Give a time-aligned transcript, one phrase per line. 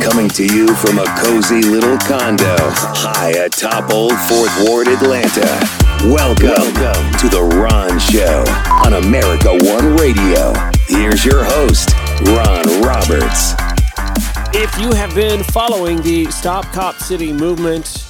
[0.00, 5.60] Coming to you from a cozy little condo high atop Old Fourth Ward, Atlanta.
[6.04, 8.44] Welcome, Welcome to The Ron Show
[8.84, 10.52] on America One Radio.
[10.86, 11.90] Here's your host,
[12.26, 13.54] Ron Roberts.
[14.54, 18.04] If you have been following the Stop Cop City movement,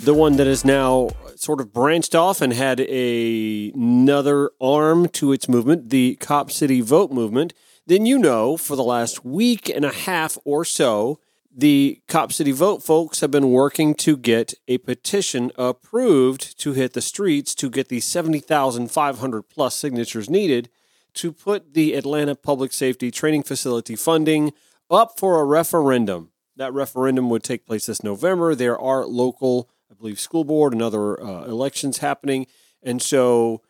[0.00, 5.32] the one that is now sort of branched off and had a, another arm to
[5.32, 7.52] its movement, the Cop City Vote movement,
[7.86, 11.20] then you know for the last week and a half or so,
[11.58, 16.92] the Cop City Vote folks have been working to get a petition approved to hit
[16.92, 20.68] the streets to get the 70,500 plus signatures needed
[21.14, 24.52] to put the Atlanta Public Safety Training Facility funding
[24.90, 26.30] up for a referendum.
[26.56, 28.54] That referendum would take place this November.
[28.54, 32.46] There are local, I believe, school board and other uh, elections happening.
[32.82, 33.62] And so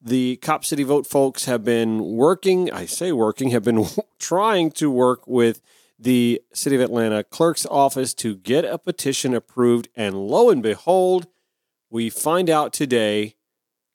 [0.00, 3.86] the Cop City Vote folks have been working, I say working, have been
[4.18, 5.60] trying to work with
[5.98, 9.88] the City of Atlanta clerk's office to get a petition approved.
[9.96, 11.26] And lo and behold,
[11.90, 13.34] we find out today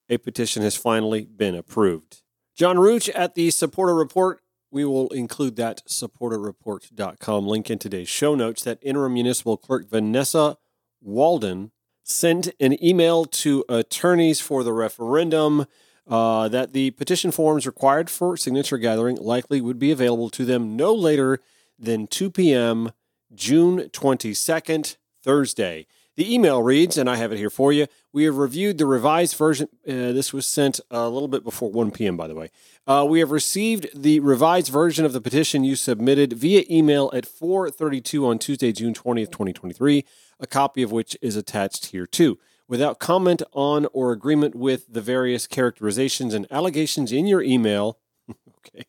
[0.09, 2.21] a petition has finally been approved.
[2.55, 4.39] John Ruch at the Saporta Report.
[4.69, 10.57] We will include that saportareport.com link in today's show notes that interim municipal clerk Vanessa
[11.05, 11.69] Waldon
[12.01, 15.67] sent an email to attorneys for the referendum
[16.07, 20.75] uh, that the petition forms required for signature gathering likely would be available to them
[20.75, 21.39] no later
[21.79, 22.91] than 2 p.m.
[23.33, 25.87] June 22nd, Thursday.
[26.15, 27.87] The email reads, and I have it here for you.
[28.11, 29.67] We have reviewed the revised version.
[29.87, 32.51] Uh, this was sent a little bit before 1 p.m., by the way.
[32.85, 37.25] Uh, we have received the revised version of the petition you submitted via email at
[37.25, 40.05] 4:32 on Tuesday, June 20th, 2023.
[40.39, 42.37] A copy of which is attached here too.
[42.67, 47.99] Without comment on or agreement with the various characterizations and allegations in your email,
[48.57, 48.85] okay,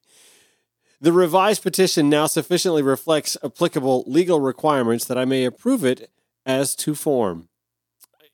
[1.00, 6.10] the revised petition now sufficiently reflects applicable legal requirements that I may approve it
[6.46, 7.48] as to form.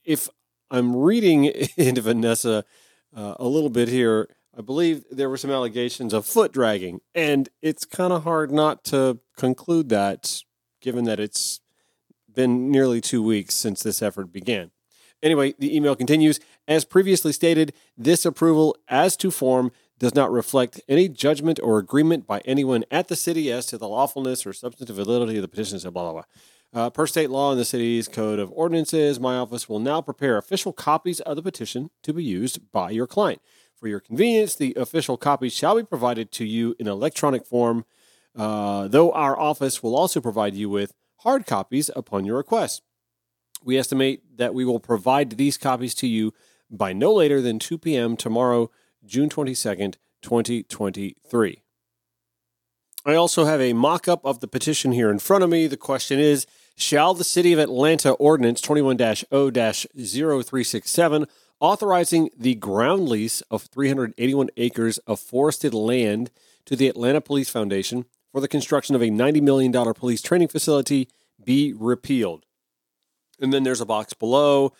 [0.04, 0.28] If
[0.70, 1.44] I'm reading
[1.76, 2.64] into Vanessa
[3.16, 7.48] uh, a little bit here, I believe there were some allegations of foot dragging, and
[7.62, 10.42] it's kind of hard not to conclude that
[10.80, 11.60] given that it's
[12.32, 14.70] been nearly two weeks since this effort began.
[15.22, 20.80] Anyway, the email continues As previously stated, this approval as to form does not reflect
[20.88, 24.96] any judgment or agreement by anyone at the city as to the lawfulness or substantive
[24.96, 26.24] validity of the petitions, blah, blah, blah.
[26.72, 30.38] Uh, per state law and the city's code of ordinances, my office will now prepare
[30.38, 33.42] official copies of the petition to be used by your client.
[33.76, 37.84] For your convenience, the official copies shall be provided to you in electronic form,
[38.36, 42.82] uh, though our office will also provide you with hard copies upon your request.
[43.64, 46.32] We estimate that we will provide these copies to you
[46.70, 48.16] by no later than 2 p.m.
[48.16, 48.70] tomorrow,
[49.04, 51.62] June 22nd, 2023.
[53.04, 55.66] I also have a mock up of the petition here in front of me.
[55.66, 61.26] The question is Shall the City of Atlanta Ordinance 21 0 0367,
[61.60, 66.30] authorizing the ground lease of 381 acres of forested land
[66.66, 71.08] to the Atlanta Police Foundation for the construction of a $90 million police training facility,
[71.42, 72.44] be repealed?
[73.40, 74.72] And then there's a box below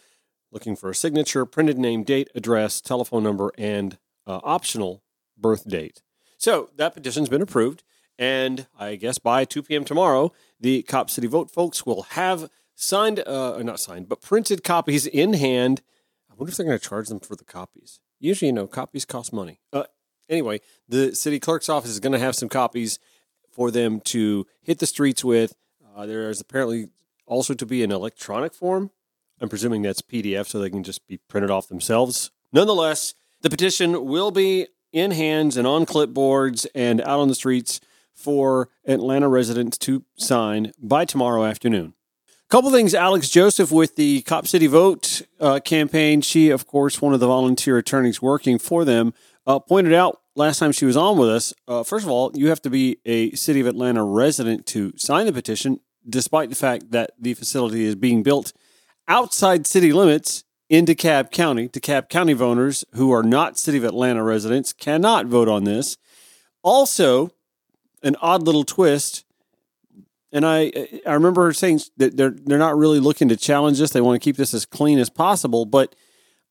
[0.52, 5.02] looking for a signature, printed name, date, address, telephone number, and uh, optional
[5.36, 6.02] birth date.
[6.36, 7.82] So that petition's been approved.
[8.18, 9.84] And I guess by 2 p.m.
[9.84, 15.06] tomorrow, the Cop City Vote folks will have signed, uh, not signed, but printed copies
[15.06, 15.80] in hand.
[16.30, 18.00] I wonder if they're going to charge them for the copies.
[18.18, 19.60] Usually, you know, copies cost money.
[19.72, 19.84] Uh,
[20.28, 22.98] anyway, the city clerk's office is going to have some copies
[23.50, 25.54] for them to hit the streets with.
[25.96, 26.88] Uh, there is apparently
[27.30, 28.90] also to be in electronic form.
[29.40, 32.30] I'm presuming that's PDF, so they can just be printed off themselves.
[32.52, 37.80] Nonetheless, the petition will be in hands and on clipboards and out on the streets
[38.12, 41.94] for Atlanta residents to sign by tomorrow afternoon.
[42.28, 46.20] A couple things, Alex Joseph with the Cop City Vote uh, campaign.
[46.20, 49.14] She, of course, one of the volunteer attorneys working for them,
[49.46, 51.54] uh, pointed out last time she was on with us.
[51.68, 55.26] Uh, first of all, you have to be a City of Atlanta resident to sign
[55.26, 55.78] the petition
[56.08, 58.52] despite the fact that the facility is being built
[59.08, 61.68] outside city limits in DeKalb County.
[61.68, 65.98] DeKalb County voters who are not City of Atlanta residents cannot vote on this.
[66.62, 67.32] Also,
[68.02, 69.24] an odd little twist.
[70.32, 70.72] And I
[71.04, 73.90] I remember her saying that they're they're not really looking to challenge this.
[73.90, 75.96] They want to keep this as clean as possible, but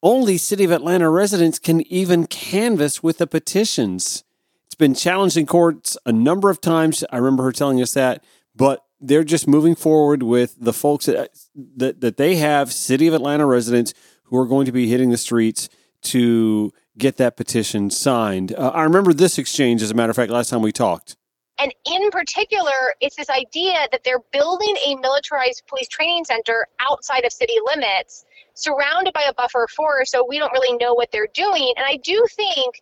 [0.04, 4.26] only City of Atlanta residents can even canvass with the petitions.
[4.66, 7.06] It's been challenged in courts a number of times.
[7.10, 8.24] I remember her telling us that,
[8.54, 13.14] but they're just moving forward with the folks that, that, that they have, City of
[13.14, 13.94] Atlanta residents
[14.24, 15.70] who are going to be hitting the streets
[16.02, 18.54] to get that petition signed.
[18.54, 21.16] Uh, I remember this exchange, as a matter of fact, last time we talked.
[21.58, 27.26] And in particular, it's this idea that they're building a militarized police training center outside
[27.26, 31.28] of city limits, surrounded by a buffer forest, so we don't really know what they're
[31.34, 31.74] doing.
[31.76, 32.82] And I do think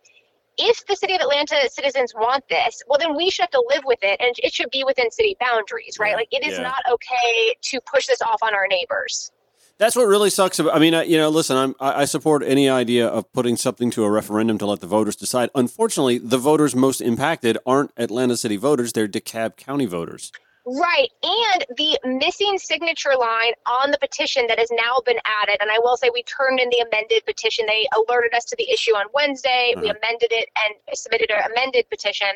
[0.58, 3.82] if the city of Atlanta citizens want this, well, then we should have to live
[3.84, 6.14] with it, and it should be within city boundaries, right?
[6.14, 6.64] Like it is Yeah.
[6.64, 9.30] not okay to push this off on our neighbors.
[9.78, 10.74] That's what really sucks about.
[10.74, 13.92] I mean, I, you know, listen, I'm, I I support any idea of putting something
[13.92, 15.50] to a referendum to let the voters decide.
[15.54, 20.32] Unfortunately, the voters most impacted aren't Atlanta City voters; they're DeKalb County voters.
[20.68, 21.08] Right.
[21.22, 25.56] And the missing signature line on the petition that has now been added.
[25.60, 27.64] And I will say we turned in the amended petition.
[27.66, 29.72] They alerted us to the issue on Wednesday.
[29.76, 29.98] We Uh-huh.
[29.98, 32.28] amended it and submitted an amended petition.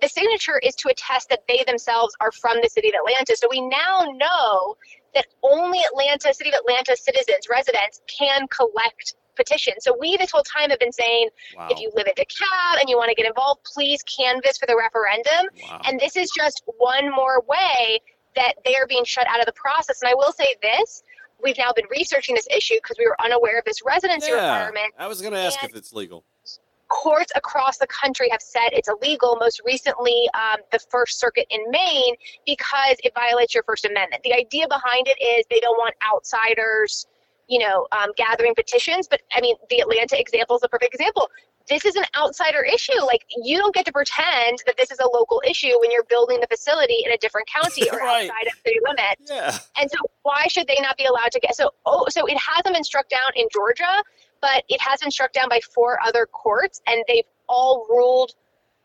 [0.00, 3.36] The signature is to attest that they themselves are from the city of Atlanta.
[3.36, 4.76] So we now know
[5.14, 9.78] that only Atlanta, city of Atlanta citizens, residents can collect petitions.
[9.84, 11.68] So we this whole time have been saying Wow!
[11.70, 14.76] if you live in DeKalb and you want to get involved, please canvass for the
[14.76, 15.48] referendum.
[15.68, 15.80] wow.
[15.86, 18.00] And this is just one more way
[18.36, 20.00] that they are being shut out of the process.
[20.02, 21.02] And I will say this
[21.42, 24.94] we've now been researching this issue because we were unaware of this residency yeah, requirement.
[24.98, 26.24] I was going to ask And- if it's legal.
[26.88, 31.58] Courts across the country have said it's illegal, most recently, um, the First Circuit in
[31.70, 32.14] Maine,
[32.44, 34.22] because it violates your First Amendment.
[34.24, 37.06] The idea behind it is they don't want outsiders.
[37.48, 41.28] You know, um, gathering petitions, but I mean, the Atlanta example is a perfect example.
[41.68, 42.98] This is an outsider issue.
[43.04, 46.40] Like, you don't get to pretend that this is a local issue when you're building
[46.40, 48.28] the facility in a different county or Right.
[48.28, 49.30] outside of city limits.
[49.30, 49.58] Yeah.
[49.80, 52.74] And so why should they not be allowed to get so oh so it hasn't
[52.74, 54.02] been struck down in Georgia,
[54.40, 58.32] but it has been struck down by four other courts and they've all ruled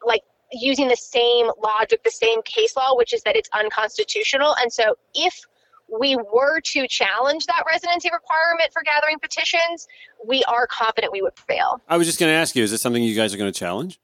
[0.05, 0.21] like
[0.51, 4.55] using the same logic, the same case law, which is that it's unconstitutional.
[4.61, 5.39] And so if
[5.87, 9.87] we were to challenge that residency requirement for gathering petitions,
[10.25, 11.81] we are confident we would prevail.
[11.87, 13.57] I was just going to ask you: Is this something you guys are going to
[13.57, 13.99] challenge?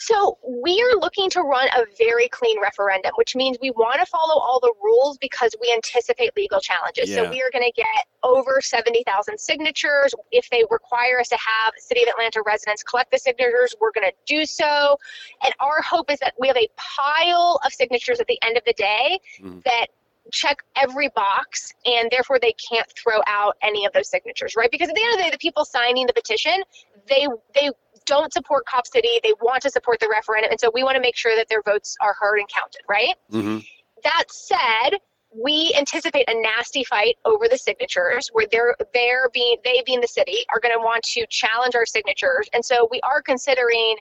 [0.00, 4.06] So we are looking to run a very clean referendum, which means we want to
[4.06, 7.10] follow all the rules because we anticipate legal challenges.
[7.10, 7.24] Yeah.
[7.24, 10.14] So we are going to get over 70,000 signatures.
[10.30, 14.08] If they require us to have City of Atlanta residents collect the signatures, we're going
[14.08, 14.96] to do so.
[15.44, 18.62] And our hope is that we have a pile of signatures at the end of
[18.64, 19.64] the day Mhm.
[19.64, 19.88] that
[20.32, 24.70] check every box and therefore they can't throw out any of those signatures right?
[24.70, 26.62] Because at the end of the day the people signing the petition
[27.08, 27.70] they they
[28.08, 29.20] don't support cop city.
[29.22, 30.50] They want to support the referendum.
[30.50, 33.14] And so we want to make sure that their votes are heard and counted right?
[33.30, 33.58] Mm-hmm.
[34.02, 34.98] that said
[35.34, 40.08] we anticipate a nasty fight over the signatures where they're they're being they being the
[40.08, 42.48] city are going to want to challenge our signatures.
[42.52, 43.96] And so we are considering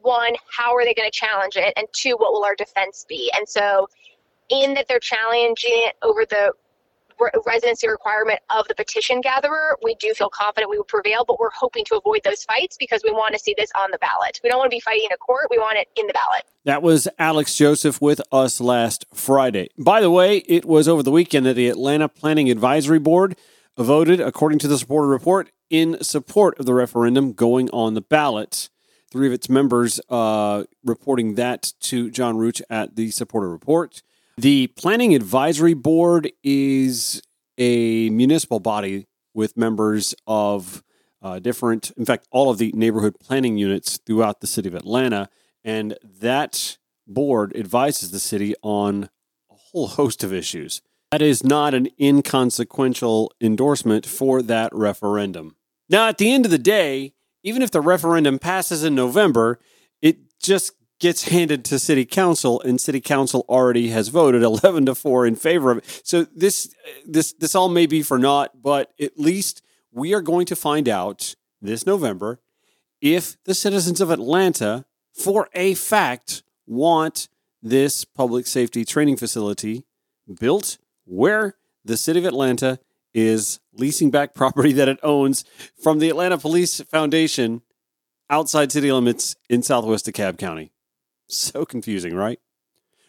[0.00, 1.72] one how are they going to challenge it?
[1.76, 3.30] And two what will our defense be?
[3.36, 3.86] And so
[4.50, 6.52] in that they're challenging it over the
[7.20, 11.38] re- residency requirement of the petition gatherer we do feel confident we will prevail but
[11.38, 14.40] we're hoping to avoid those fights because we want to see this on the ballot
[14.42, 16.44] we don't want to be fighting in a court we want it in the ballot
[16.64, 19.68] That was Alex Joseph with us last Friday.
[19.76, 23.36] By the way, it was over the weekend that the Atlanta Planning Advisory Board
[23.76, 28.68] voted, according to the Saporta Report, in support of the referendum going on the ballot.
[29.10, 34.02] Three of its members uh, reporting that to John Ruch at the Saporta Report.
[34.38, 37.20] The Planning Advisory Board is
[37.58, 40.82] a municipal body with members of
[41.20, 45.28] uh, different, in fact, all of the neighborhood planning units throughout the city of Atlanta.
[45.64, 49.10] And that board advises the city on
[49.50, 50.80] a whole host of issues.
[51.10, 55.56] That is not an inconsequential endorsement for that referendum.
[55.90, 59.58] Now, at the end of the day, even if the referendum passes in November,
[60.00, 64.94] it just gets handed to city council and city council already has voted 11 to
[64.94, 66.00] 4 in favor of it.
[66.04, 66.72] So this
[67.04, 70.88] this this all may be for naught, but at least we are going to find
[70.88, 72.40] out this November
[73.00, 77.28] if the citizens of Atlanta for a fact want
[77.60, 79.84] this public safety training facility
[80.40, 82.78] built where the city of Atlanta
[83.12, 85.44] is leasing back property that it owns
[85.82, 87.62] from the Atlanta Police Foundation
[88.30, 90.72] outside city limits in southwest DeKalb County.
[91.32, 92.38] So confusing, right?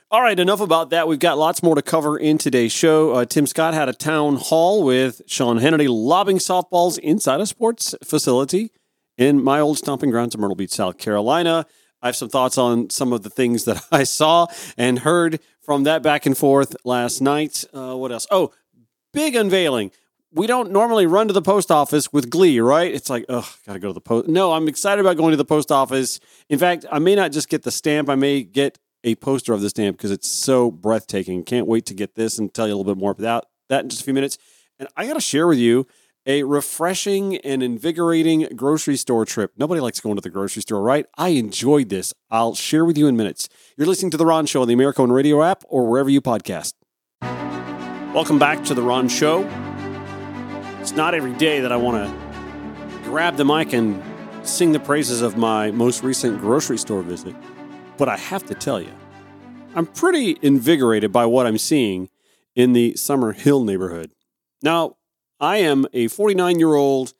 [0.09, 1.07] All right, enough about that.
[1.07, 3.13] We've got lots more to cover in today's show.
[3.13, 7.95] Uh, Tim Scott had a town hall with Sean Hannity lobbing softballs inside a sports
[8.03, 8.71] facility
[9.17, 11.65] in my old stomping grounds in Myrtle Beach, South Carolina.
[12.01, 15.83] I have some thoughts on some of the things that I saw and heard from
[15.83, 17.65] that back and forth last night.
[17.73, 18.27] Uh, what else?
[18.29, 18.53] Oh,
[19.13, 19.91] big unveiling.
[20.35, 22.91] We don't normally run to the post office with glee, right?
[22.91, 24.27] It's like, oh, gotta go to the post.
[24.27, 26.19] No, I'm excited about going to the post office.
[26.49, 29.61] In fact, I may not just get the stamp, I may get a poster of
[29.61, 31.43] the stamp because it's so breathtaking.
[31.43, 33.89] Can't wait to get this and tell you a little bit more about that in
[33.89, 34.39] just a few minutes.
[34.79, 35.85] And I got to share with you
[36.25, 39.51] a refreshing and invigorating grocery store trip.
[39.55, 41.05] Nobody likes going to the grocery store, right?
[41.15, 42.11] I enjoyed this.
[42.31, 43.49] I'll share with you in minutes.
[43.77, 46.73] You're listening to The Ron Show on the American Radio app or wherever you podcast.
[48.15, 49.47] Welcome back to The Ron Show.
[50.83, 54.03] It's not every day that I want to grab the mic and
[54.45, 57.33] sing the praises of my most recent grocery store visit,
[57.95, 58.91] but I have to tell you,
[59.75, 62.09] I'm pretty invigorated by what I'm seeing
[62.53, 64.11] in the Summerhill neighborhood.
[64.61, 64.97] Now,
[65.39, 67.13] I am a 49 year old,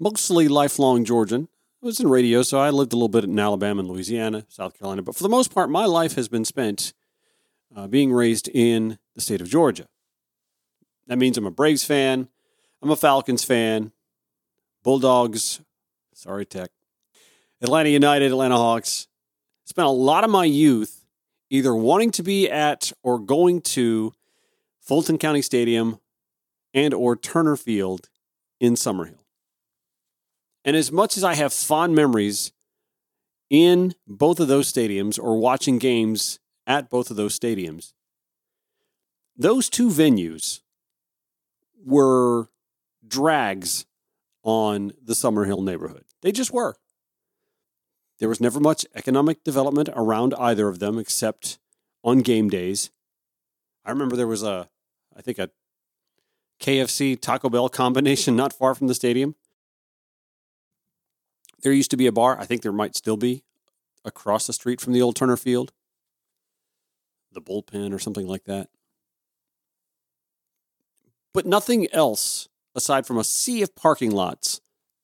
[0.00, 1.48] mostly lifelong Georgian.
[1.82, 4.78] I was in radio, so I lived a little bit in Alabama and Louisiana, South
[4.78, 5.02] Carolina.
[5.02, 6.94] But for the most part, my life has been spent
[7.76, 9.86] uh, being raised in the state of Georgia.
[11.08, 12.28] That means I'm a Braves fan,
[12.84, 13.92] I'm a Falcons fan,
[14.82, 15.62] Bulldogs,
[16.12, 16.70] sorry, Tech,
[17.62, 19.08] Atlanta United, Atlanta Hawks.
[19.64, 21.06] Spent a lot of my youth
[21.48, 24.12] either wanting to be at or going to
[24.82, 25.98] Fulton County Stadium
[26.74, 28.10] and or Turner Field
[28.60, 29.24] in Summerhill.
[30.62, 32.52] And as much as I have fond memories
[33.48, 37.94] in both of those stadiums or watching games at both of those stadiums,
[39.34, 40.60] those two venues
[41.82, 42.50] were
[43.06, 43.86] drags
[44.42, 46.04] on the Summerhill neighborhood.
[46.22, 46.76] They just were.
[48.18, 51.58] There was never much economic development around either of them except
[52.02, 52.90] on game days.
[53.84, 54.68] I remember there was a,
[55.16, 55.50] I think, a
[56.60, 59.34] KFC Taco Bell combination not far from the stadium.
[61.62, 63.42] There used to be a bar, I think there might still be,
[64.04, 65.72] across the street from the old Turner Field,
[67.32, 68.68] the bullpen or something like that.
[71.32, 74.60] But nothing else aside from a sea of parking lots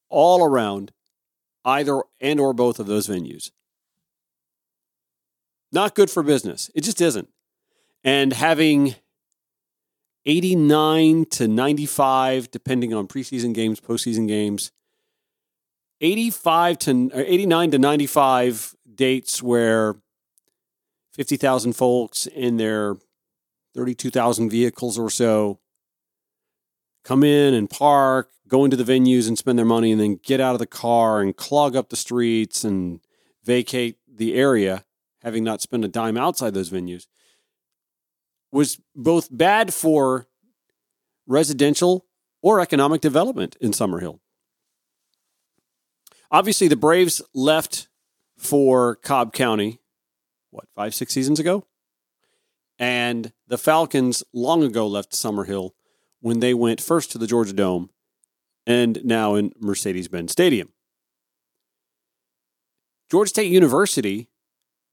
[0.08, 0.92] all around
[1.64, 3.50] either and or both of those venues.
[5.72, 6.70] Not good for business.
[6.74, 7.28] It just isn't.
[8.02, 8.96] And having
[10.26, 14.72] 89 to 95, depending on preseason games, postseason games.
[16.00, 19.96] 85 to 89 to 95 dates where
[21.12, 22.96] 50,000 folks in their
[23.74, 25.58] 32,000 vehicles or so
[27.04, 30.40] come in and park, go into the venues and spend their money, and then get
[30.40, 33.00] out of the car and clog up the streets and
[33.44, 34.84] vacate the area,
[35.22, 37.06] having not spent a dime outside those venues
[38.52, 40.26] was both bad for
[41.26, 42.06] residential
[42.42, 44.20] or economic development in Summerhill.
[46.30, 47.88] Obviously, the Braves left
[48.36, 49.80] for Cobb County,
[50.50, 51.66] what, five, six seasons ago?
[52.78, 55.72] And the Falcons long ago left Summerhill
[56.20, 57.90] when they went first to the Georgia Dome
[58.66, 60.72] and now in Mercedes Benz Stadium.
[63.10, 64.28] Georgia State University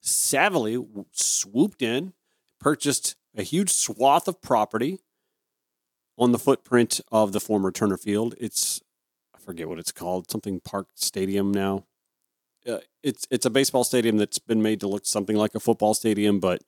[0.04, 2.14] savvily swooped in,
[2.60, 5.00] purchased a huge swath of property
[6.18, 8.34] on the footprint of the former Turner Field.
[8.40, 8.82] It's
[9.36, 11.86] I forget what it's called, something Park Stadium now.
[12.68, 15.94] Uh, it's it's a baseball stadium that's been made to look something like a football
[15.94, 16.64] stadium, but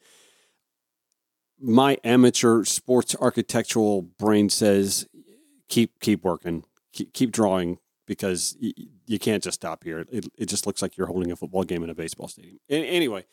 [1.61, 5.07] my amateur sports architectural brain says
[5.67, 6.63] keep keep working,
[6.93, 8.73] keep, keep drawing because y-
[9.05, 10.05] you can't just stop here.
[10.11, 12.59] It, it just looks like you're holding a football game in a baseball stadium.
[12.69, 13.25] anyway,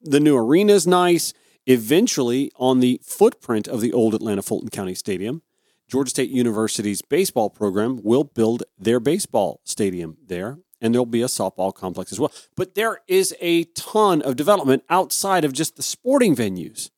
[0.00, 1.32] the new arena is nice.
[1.66, 5.42] Eventually, on the footprint of the old Atlanta Fulton County Stadium,
[5.86, 11.26] Georgia State University's baseball program will build their baseball stadium there, and there'll be a
[11.26, 12.32] softball complex as well.
[12.56, 16.90] But there is a ton of development outside of just the sporting venues.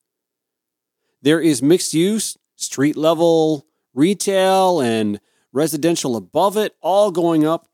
[1.23, 5.21] There is mixed use, street level retail, and
[5.53, 7.69] residential above it, all going up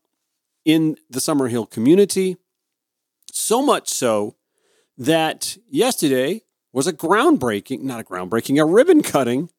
[0.65, 2.37] in the Summerhill community.
[3.31, 4.35] So much so
[4.97, 6.41] that yesterday
[6.73, 9.49] was a groundbreaking, not a groundbreaking, a ribbon cutting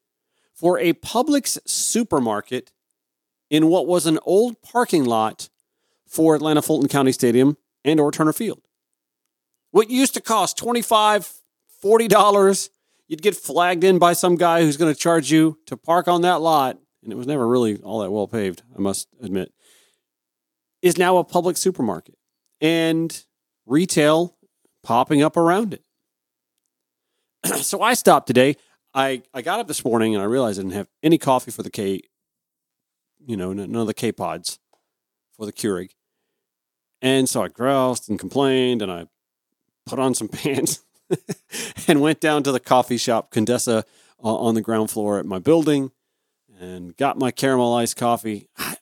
[0.55, 2.73] for a Publix supermarket
[3.49, 5.49] in what was an old parking lot
[6.07, 8.61] for Atlanta Fulton County Stadium and or Turner Field.
[9.71, 11.41] What used to cost $25,
[11.83, 12.69] $40,
[13.09, 16.23] you'd get flagged in by some guy who's going to charge you to park on
[16.23, 19.53] that lot, and it was never really all that well paved, I must admit,
[20.83, 22.17] is now a Publix supermarket
[22.61, 23.25] and
[23.67, 24.37] retail
[24.83, 25.83] popping up around it.
[27.65, 28.57] so I stopped today.
[28.95, 31.63] I, I got up this morning and I realized I didn't have any coffee for
[31.63, 32.03] the K,
[33.27, 34.59] you know, none of the K pods
[35.37, 35.91] for the Keurig.
[37.01, 39.07] And so I groused and complained and I
[39.87, 40.83] put on some pants
[41.89, 43.85] and went down to the coffee shop, Condesa,
[44.23, 45.93] uh, on the ground floor at my building
[46.61, 48.49] and got my caramel iced coffee.
[48.57, 48.77] I,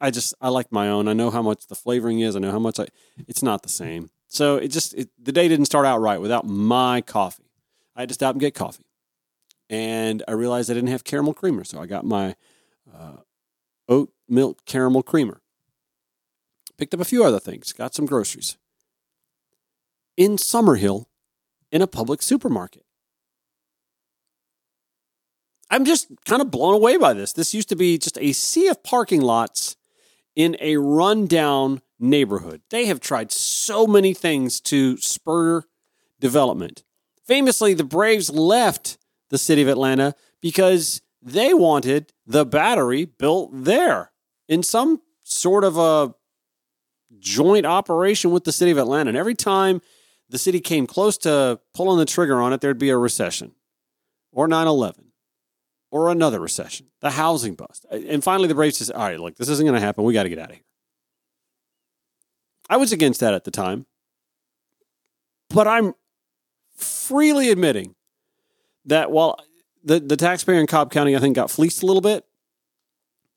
[0.00, 1.08] I just, I like my own.
[1.08, 2.36] I know how much the flavoring is.
[2.36, 2.86] I know how much I,
[3.26, 4.10] it's not the same.
[4.28, 7.50] So it just, it, the day didn't start out right without my coffee.
[7.96, 8.84] I had to stop and get coffee.
[9.70, 11.64] And I realized I didn't have caramel creamer.
[11.64, 12.34] So I got my
[12.92, 13.18] uh,
[13.88, 15.40] oat milk caramel creamer.
[16.76, 18.58] Picked up a few other things, got some groceries.
[20.16, 21.06] In Summerhill,
[21.74, 22.84] in a Publix supermarket.
[25.70, 27.32] I'm just kind of blown away by this.
[27.32, 29.76] This used to be just a sea of parking lots
[30.36, 32.62] in a rundown neighborhood.
[32.70, 35.64] They have tried so many things to spur
[36.20, 36.84] development.
[37.26, 38.96] Famously, the Braves left
[39.30, 44.12] the city of Atlanta because they wanted the battery built there
[44.48, 46.14] in some sort of a
[47.18, 49.08] joint operation with the city of Atlanta.
[49.08, 49.80] And every time
[50.28, 53.52] the city came close to pulling the trigger on it, there'd be a recession
[54.32, 55.12] or 9 11
[55.90, 57.86] or another recession, the housing bust.
[57.90, 60.02] And finally, the Braves says, all right, look, this isn't going to happen.
[60.02, 60.64] We got to get out of here.
[62.68, 63.86] I was against that at the time.
[65.50, 65.94] But I'm
[66.74, 67.94] freely admitting
[68.86, 69.38] that while
[69.84, 72.24] the, the taxpayer in Cobb County, I think, got fleeced a little bit,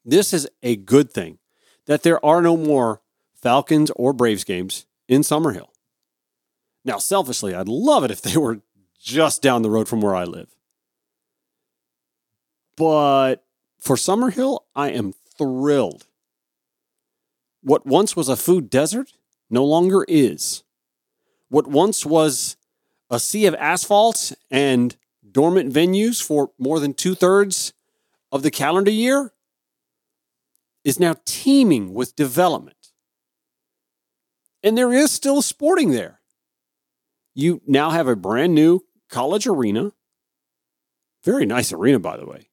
[0.03, 1.37] this is a good thing
[1.85, 3.01] that there are no more
[3.35, 5.67] Falcons or Braves games in Summerhill.
[6.87, 8.61] Now, selfishly, I'd love it if they were
[8.97, 10.55] just down the road from where I live.
[12.77, 13.43] But
[13.77, 16.07] for Summerhill, I am thrilled.
[17.61, 19.11] What once was a food desert
[19.49, 20.63] no longer is.
[21.49, 22.55] What once was
[23.09, 24.95] a sea of asphalt and
[25.29, 27.73] dormant venues for more than two thirds
[28.31, 29.33] of the calendar year
[30.85, 32.91] is now teeming with development.
[34.63, 36.16] And there is still sporting there.
[37.37, 38.79] You now have a brand new
[39.11, 39.91] college arena.
[41.23, 42.49] Very nice arena, by the way.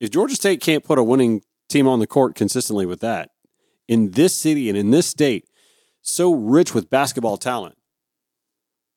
[0.00, 3.32] If Georgia State can't put a winning team on the court consistently with that
[3.86, 5.44] in this city and in this state,
[6.00, 7.76] so rich with basketball talent,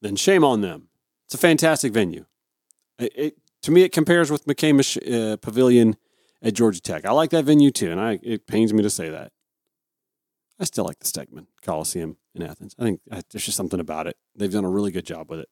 [0.02, 0.88] then shame on them.
[1.26, 2.24] It's a fantastic venue.
[2.98, 5.98] It, it, to me, it compares with McKay uh, Pavilion
[6.42, 7.04] at Georgia Tech.
[7.04, 9.34] I like that venue too, and I, it pains me to say that.
[10.62, 12.76] I still like the Stegeman Coliseum in Athens.
[12.78, 14.16] I think uh, there's just something about it.
[14.36, 15.50] They've done a really good job with it.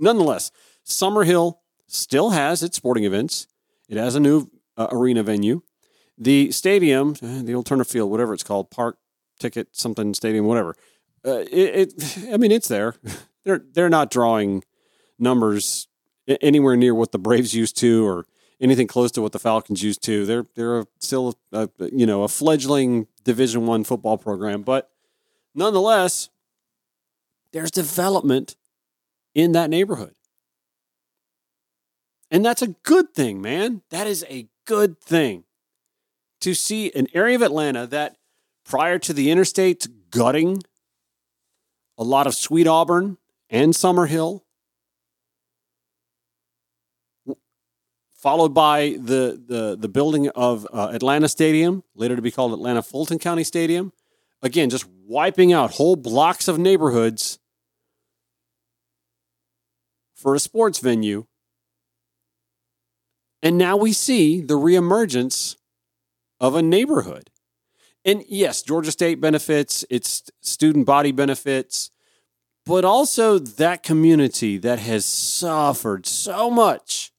[0.00, 0.50] Nonetheless,
[0.86, 3.46] Summerhill still has its sporting events.
[3.90, 5.60] It has a new uh, arena venue.
[6.16, 8.96] The stadium, uh, the old Turner Field, whatever it's called, Park
[9.38, 10.74] Ticket something Stadium, whatever.
[11.26, 12.94] Uh, it, it, I mean, it's there.
[13.44, 14.64] they're they're not drawing
[15.18, 15.88] numbers
[16.40, 18.26] anywhere near what the Braves used to, or
[18.60, 20.26] anything close to what the Falcons used to.
[20.26, 24.90] They're they're still a, you know a fledgling Division One football program, but
[25.54, 26.30] nonetheless,
[27.52, 28.56] there's development
[29.34, 30.14] in that neighborhood,
[32.30, 33.82] and that's a good thing, man.
[33.90, 35.44] That is a good thing
[36.40, 38.16] to see an area of Atlanta that
[38.64, 40.62] prior to the interstate gutting
[41.98, 43.18] a lot of Sweet Auburn
[43.50, 44.40] and Summerhill
[48.18, 52.82] followed by the the the building of uh, Atlanta Stadium, later to be called Atlanta
[52.82, 53.92] Fulton County Stadium.
[54.42, 57.38] Again, just wiping out whole blocks of neighborhoods
[60.14, 61.26] for a sports venue.
[63.40, 65.56] And now we see the reemergence
[66.40, 67.30] of a neighborhood.
[68.04, 71.90] And yes, Georgia State benefits, its student body benefits,
[72.66, 77.12] but also that community that has suffered so much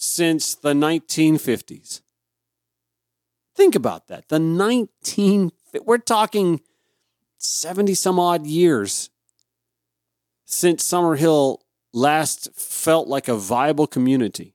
[0.00, 2.02] since the 1950s.
[3.56, 4.28] Think about that.
[4.28, 5.50] The 19
[5.84, 6.60] we're talking
[7.38, 9.10] 70 some odd years
[10.44, 11.58] since Summerhill
[11.92, 14.54] last felt like a viable community.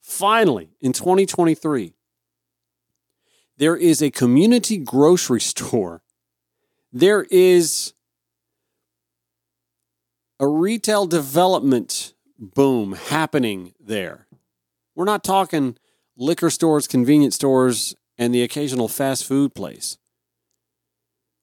[0.00, 1.94] Finally, in 2023,
[3.58, 6.02] there is a community grocery store.
[6.92, 7.94] There is
[10.40, 14.26] a retail development boom happening there.
[14.94, 15.76] We're not talking
[16.16, 19.98] liquor stores, convenience stores, and the occasional fast food place.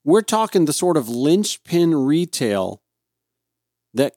[0.04, 2.82] We're talking the sort of linchpin retail
[3.94, 4.14] that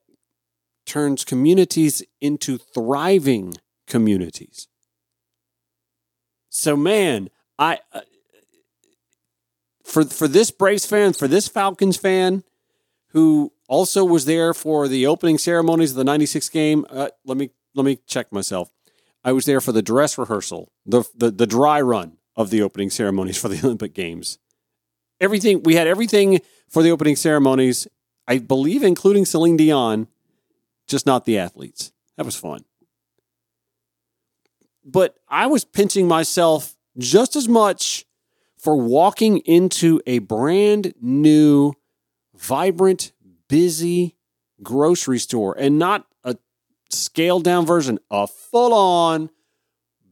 [0.87, 3.55] turns communities into thriving
[3.87, 4.69] communities.
[6.51, 8.01] So, man, I uh,
[9.85, 12.45] for for this Braves fan, for this Falcons fan,
[13.09, 16.87] who also was there for the opening ceremonies of the '96 game.
[16.91, 18.71] Uh, let me let me check myself.
[19.25, 22.91] I was there for the dress rehearsal, the, the the dry run of the opening
[22.91, 24.39] ceremonies for the Olympic Games.
[25.21, 27.87] Everything we had everything for the opening ceremonies.
[28.27, 30.07] I believe, including Celine Dion,
[30.87, 31.93] just not the athletes.
[32.17, 32.65] That was fun.
[34.85, 38.05] But I was pinching myself just as much
[38.59, 41.73] for walking into a brand new,
[42.35, 43.13] vibrant,
[43.49, 44.17] busy
[44.63, 46.07] grocery store and not
[46.93, 49.31] scaled down version, a full on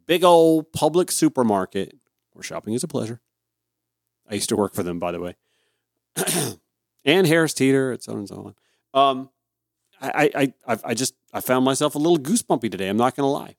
[0.06, 1.96] big old Publix supermarket
[2.32, 3.20] where shopping is a pleasure.
[4.28, 5.36] I used to work for them, by the way.
[7.04, 8.54] and Harris Teeter, and so on and so
[8.94, 9.10] on.
[9.10, 9.30] Um,
[10.00, 12.88] I, I, I, I just, I found myself a little goosebumpy today.
[12.88, 13.56] I'm not going to lie.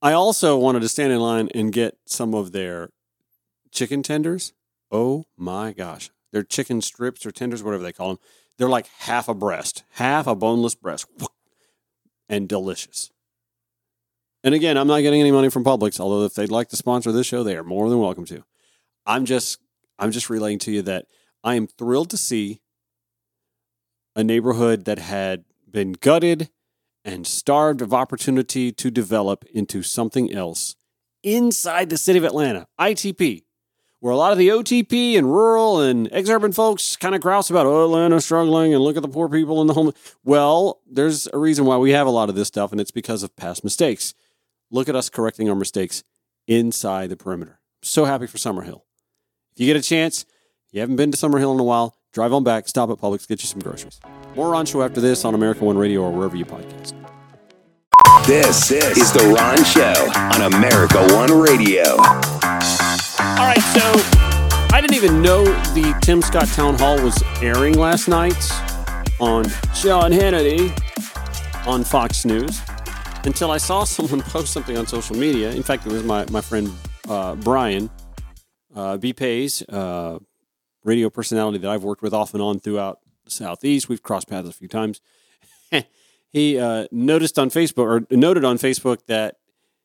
[0.00, 2.90] I also wanted to stand in line and get some of their
[3.70, 4.52] chicken tenders.
[4.90, 6.10] Oh my gosh.
[6.32, 8.18] They're chicken strips or tenders, whatever they call them.
[8.58, 11.06] They're like half a breast, half a boneless breast,
[12.28, 13.10] and delicious.
[14.44, 17.12] And again, I'm not getting any money from Publix, although if they'd like to sponsor
[17.12, 18.44] this show, they are more than welcome to.
[19.06, 19.58] I'm just
[19.98, 21.06] I'm just relaying to you that
[21.44, 22.60] I am thrilled to see
[24.14, 26.50] a neighborhood that had been gutted
[27.04, 30.76] and starved of opportunity to develop into something else
[31.22, 33.42] inside the city of Atlanta, ITP,
[34.02, 37.66] where a lot of the OTP and rural and exurban folks kind of grouse about,
[37.66, 39.92] oh, Atlanta's struggling and look at the poor people in the home.
[40.24, 43.22] Well, there's a reason why we have a lot of this stuff, and it's because
[43.22, 44.12] of past mistakes.
[44.72, 46.02] Look at us correcting our mistakes
[46.48, 47.60] inside the perimeter.
[47.82, 48.80] So happy for Summerhill.
[49.52, 50.26] If you get a chance,
[50.72, 53.40] you haven't been to Summerhill in a while, drive on back, stop at Publix, get
[53.40, 54.00] you some groceries.
[54.34, 56.92] More on show after this on America One Radio or wherever you podcast.
[58.26, 62.41] This, this is The Ron Show on America One Radio.
[63.42, 63.80] All right, so
[64.72, 65.42] I didn't even know
[65.74, 68.40] the Tim Scott Town Hall was airing last night
[69.18, 70.70] on Sean Hannity
[71.66, 72.60] on Fox News
[73.24, 75.50] until I saw someone post something on social media.
[75.50, 76.72] In fact, it was my, my friend
[77.08, 77.90] uh, Brian
[78.76, 79.12] uh, B.
[79.12, 80.20] Pays, uh,
[80.84, 83.88] radio personality that I've worked with off and on throughout the Southeast.
[83.88, 85.00] We've crossed paths a few times.
[86.30, 89.38] he uh, noticed on Facebook or noted on Facebook that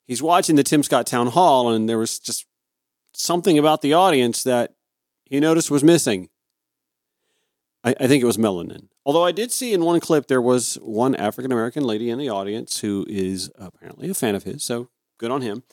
[0.06, 2.46] he's watching the Tim Scott Town Hall, and there was just
[3.18, 4.76] something about the audience that
[5.26, 6.30] he noticed was missing.
[7.84, 8.88] I, I think it was melanin.
[9.06, 12.30] Although I did see in one clip there was one African American lady in the
[12.30, 15.64] audience who is apparently a fan of his, so good on him.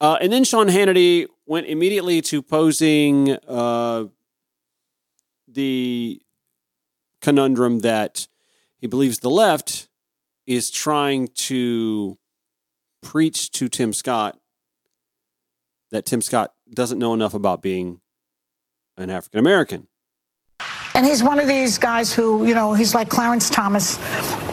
[0.00, 4.04] Uh, and then Sean Hannity went immediately to posing uh,
[5.48, 6.20] the
[7.22, 8.28] conundrum that
[8.76, 9.88] he believes the left
[10.46, 12.18] is trying to
[13.02, 14.38] preach to Tim Scott
[15.90, 18.00] that Tim Scott doesn't know enough about being
[18.96, 19.88] an African American.
[20.94, 23.98] And he's one of these guys who, you know, he's like Clarence Thomas,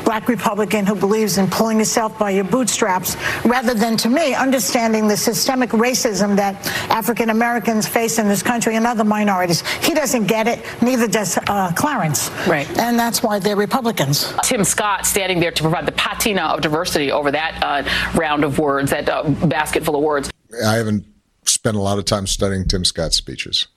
[0.03, 5.07] black Republican who believes in pulling yourself by your bootstraps, rather than, to me, understanding
[5.07, 6.55] the systemic racism that
[6.89, 9.61] African Americans face in this country and other minorities.
[9.77, 12.29] He doesn't get it, neither does uh, Clarence.
[12.45, 12.67] Right.
[12.77, 14.33] And that's why they're Republicans.
[14.43, 18.59] Tim Scott standing there to provide the patina of diversity over that uh, round of
[18.59, 20.29] words, that uh, basket full of words.
[20.65, 21.05] I haven't
[21.45, 23.67] spent a lot of time studying Tim Scott's speeches.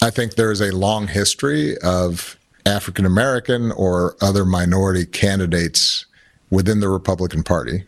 [0.00, 6.06] I think there is a long history of African American or other minority candidates
[6.50, 7.84] within the Republican Party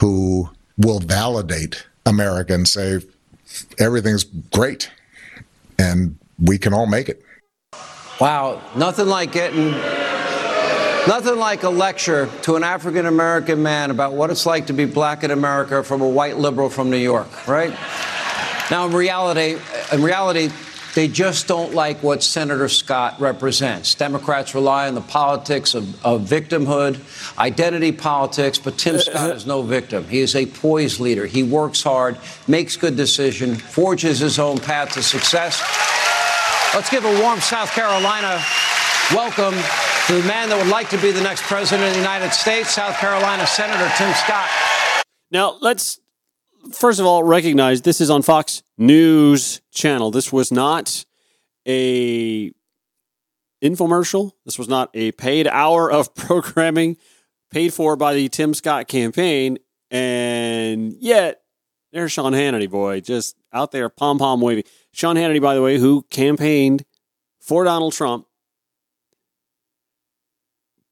[0.00, 3.00] who will validate America and say
[3.78, 4.90] everything's great
[5.78, 7.22] and we can all make it.
[8.20, 9.70] Wow, nothing like getting
[11.06, 14.84] nothing like a lecture to an African American man about what it's like to be
[14.84, 17.76] black in America from a white liberal from New York, right?
[18.70, 19.58] Now in reality,
[19.92, 20.50] in reality
[20.96, 23.94] they just don't like what Senator Scott represents.
[23.94, 26.98] Democrats rely on the politics of, of victimhood,
[27.38, 30.08] identity politics, but Tim uh, Scott uh, is no victim.
[30.08, 31.26] He is a poised leader.
[31.26, 35.60] He works hard, makes good decisions, forges his own path to success.
[36.74, 38.42] Let's give a warm South Carolina
[39.12, 39.54] welcome
[40.06, 42.70] to the man that would like to be the next president of the United States,
[42.70, 44.48] South Carolina Senator Tim Scott.
[45.30, 46.00] Now, let's
[46.72, 50.10] first of all, recognize this is on Fox News Channel.
[50.10, 51.04] This was not
[51.66, 52.52] a
[53.62, 54.32] infomercial.
[54.44, 56.96] This was not a paid hour of programming
[57.50, 59.58] paid for by the Tim Scott campaign.
[59.90, 61.42] And yet,
[61.92, 64.64] there's Sean Hannity, boy, just out there pom pom waving.
[64.92, 66.84] Sean Hannity, by the way, who campaigned
[67.40, 68.26] for Donald Trump,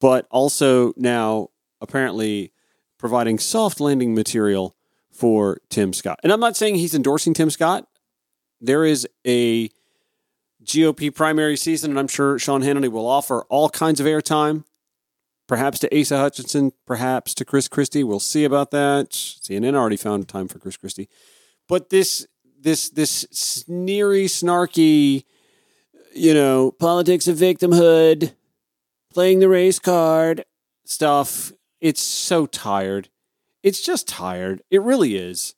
[0.00, 1.48] but also now
[1.80, 2.52] apparently
[2.98, 4.76] providing soft landing material
[5.14, 6.18] for Tim Scott.
[6.22, 7.86] And I'm not saying he's endorsing Tim Scott.
[8.60, 9.70] There is a
[10.64, 14.64] GOP primary season, and I'm sure Sean Hannity will offer all kinds of airtime,
[15.46, 18.02] perhaps to Asa Hutchinson, perhaps to Chris Christie.
[18.02, 19.10] We'll see about that.
[19.10, 21.08] CNN already found time for Chris Christie.
[21.68, 22.26] But this
[22.60, 25.24] this this sneery, snarky,
[26.14, 28.32] you know, politics of victimhood,
[29.12, 30.44] playing the race card
[30.84, 33.08] stuff, it's so tired.
[33.64, 34.62] It's just tired.
[34.70, 35.54] It really is.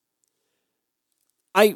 [1.56, 1.74] I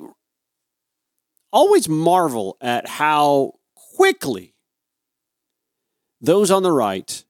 [1.53, 3.55] always marvel at how
[3.97, 4.55] quickly
[6.21, 7.25] those on the right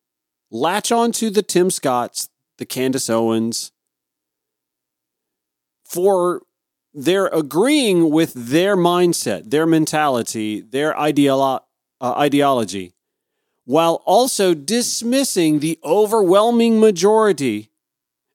[0.51, 3.73] latch onto the Tim Scotts, the Candace Owens,
[5.85, 6.43] for
[6.93, 11.63] they're agreeing with their mindset, their mentality, their ideolo-
[12.03, 12.93] uh, ideology,
[13.65, 17.70] while also dismissing the overwhelming majority.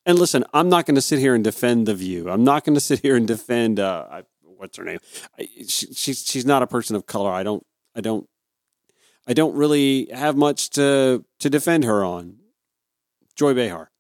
[0.06, 2.30] And listen, I'm not going to sit here and defend the view.
[2.30, 4.22] I'm not going to sit here and defend uh,
[4.58, 5.00] what's her name.
[5.40, 7.32] I, she, she's she's not a person of color.
[7.32, 7.66] I don't
[7.96, 8.28] I don't
[9.28, 12.38] I don't really have much to to defend her on.
[13.36, 13.92] Joy Behar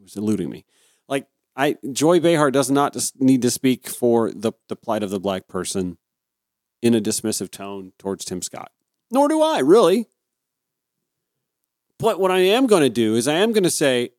[0.00, 0.64] was eluding me.
[1.08, 5.20] Like I Joy Behar does not need to speak for the the plight of the
[5.20, 5.98] black person
[6.82, 8.70] in a dismissive tone towards Tim Scott.
[9.10, 10.06] Nor do I, really.
[11.98, 14.10] But what I am going to do is I am going to say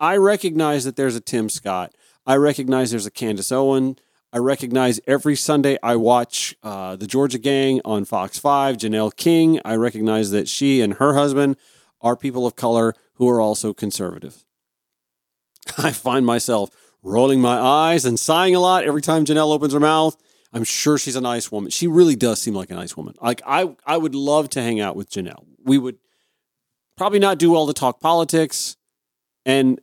[0.00, 1.94] I recognize that there's a Tim Scott.
[2.26, 3.96] I recognize there's a Candace Owen.
[4.32, 9.60] I recognize every Sunday I watch uh, the Georgia Gang on Fox 5, Janelle King.
[9.62, 11.56] I recognize that she and her husband
[12.00, 14.44] are people of color who are also conservative.
[15.78, 16.70] I find myself
[17.02, 20.16] rolling my eyes and sighing a lot every time Janelle opens her mouth.
[20.52, 21.70] I'm sure she's a nice woman.
[21.70, 23.14] She really does seem like a nice woman.
[23.20, 25.44] Like I, I would love to hang out with Janelle.
[25.62, 25.98] We would
[26.96, 28.76] probably not do all the talk politics,
[29.50, 29.80] and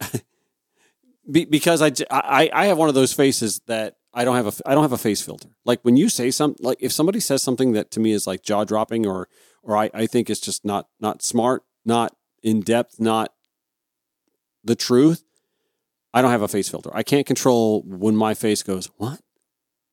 [1.50, 4.74] because I, I, I have one of those faces that I don't have a I
[4.74, 5.50] don't have a face filter.
[5.66, 8.44] Like when you say something, like if somebody says something that to me is like
[8.44, 9.28] jaw dropping or
[9.62, 13.34] or I, I think it's just not not smart, not in depth, not
[14.64, 15.24] the truth,
[16.14, 16.90] I don't have a face filter.
[16.94, 19.22] I can't control when my face goes, what?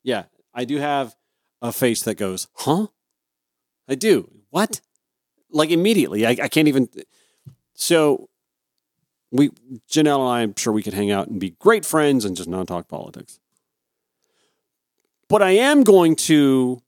[0.03, 1.15] Yeah, I do have
[1.61, 2.87] a face that goes, huh?
[3.87, 4.31] I do.
[4.49, 4.81] What?
[5.51, 6.25] Like immediately.
[6.25, 6.89] I, I can't even.
[7.73, 8.29] So
[9.37, 9.49] we,
[9.89, 12.49] Janelle and I, I'm sure we could hang out and be great friends and just
[12.49, 13.39] not talk politics.
[15.27, 16.81] But I am going to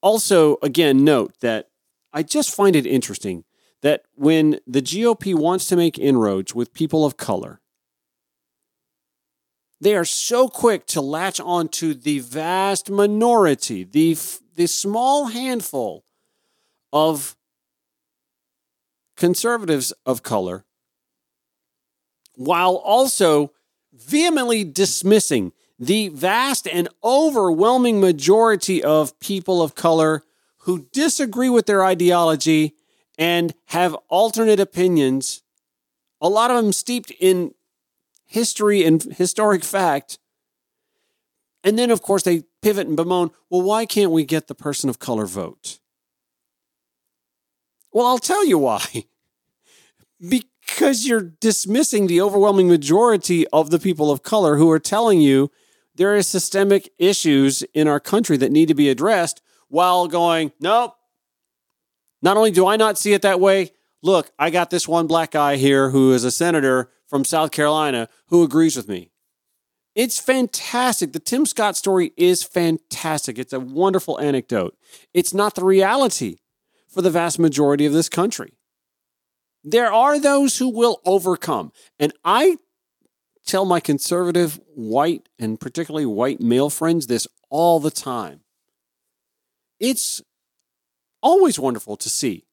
[0.00, 1.68] also, again, note that
[2.12, 3.44] I just find it interesting
[3.82, 7.60] that when the GOP wants to make inroads with people of color,
[9.80, 14.16] they are so quick to latch on to the vast minority, the,
[14.54, 16.04] the small handful
[16.92, 17.36] of
[19.16, 20.64] conservatives of color,
[22.36, 23.52] while also
[23.92, 30.22] vehemently dismissing the vast and overwhelming majority of people of color
[30.58, 32.74] who disagree with their ideology
[33.18, 35.42] and have alternate opinions,
[36.20, 37.54] a lot of them steeped in
[38.26, 40.18] history and historic fact.
[41.62, 44.90] And then, of course, they pivot and bemoan well, why can't we get the person
[44.90, 45.78] of color vote?
[47.92, 48.84] Well, I'll tell you why.
[50.66, 55.50] because you're dismissing the overwhelming majority of the people of color who are telling you
[55.94, 60.94] there are systemic issues in our country that need to be addressed while going, nope.
[62.20, 63.70] Not only do I not see it that way,
[64.02, 68.08] look, I got this one black guy here who is a senator from South Carolina
[68.28, 69.10] who agrees with me.
[69.94, 71.12] It's fantastic.
[71.12, 73.38] The Tim Scott story is fantastic.
[73.38, 74.76] It's a wonderful anecdote.
[75.14, 76.36] It's not the reality
[76.86, 78.55] for the vast majority of this country.
[79.68, 81.72] There are those who will overcome.
[81.98, 82.58] And I
[83.44, 88.42] tell my conservative white and particularly white male friends this all the time.
[89.80, 90.22] It's
[91.20, 92.46] always wonderful to see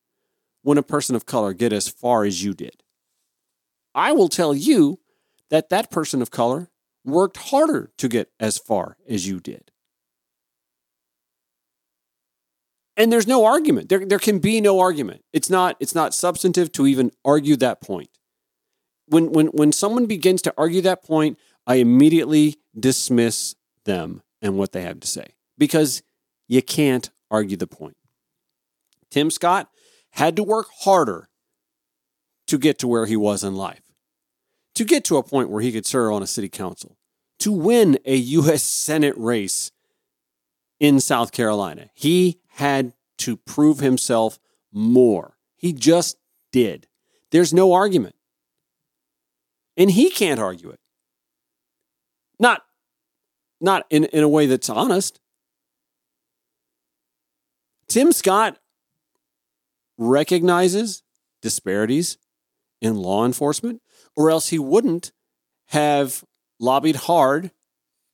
[0.63, 2.81] when a person of color get as far as you did.
[3.93, 4.99] I will tell you
[5.51, 6.71] that that person of color
[7.05, 9.69] worked harder to get as far as you did.
[12.95, 13.89] And there's no argument.
[13.89, 15.23] There, there can be no argument.
[15.33, 18.09] It's not, it's not substantive to even argue that point.
[19.07, 24.71] When, when, when someone begins to argue that point, I immediately dismiss them and what
[24.71, 25.27] they have to say
[25.57, 26.03] because
[26.47, 27.97] you can't argue the point.
[29.09, 29.69] Tim Scott
[30.11, 31.29] had to work harder
[32.47, 33.81] to get to where he was in life,
[34.75, 36.97] to get to a point where he could serve on a city council,
[37.39, 38.63] to win a U.S.
[38.63, 39.71] Senate race
[40.79, 41.89] in South Carolina.
[41.93, 44.39] He had to prove himself
[44.71, 45.37] more.
[45.55, 46.17] He just
[46.51, 46.87] did.
[47.31, 48.15] There's no argument.
[49.75, 50.79] And he can't argue it.
[52.39, 52.61] Not,
[53.59, 55.19] not in, in a way that's honest.
[57.87, 58.59] Tim Scott
[59.97, 61.01] recognizes
[61.41, 62.17] disparities
[62.81, 63.81] in law enforcement,
[64.15, 65.11] or else he wouldn't
[65.67, 66.23] have
[66.59, 67.51] lobbied hard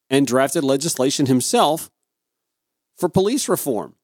[0.10, 1.89] and drafted legislation himself
[2.95, 3.95] for police reform.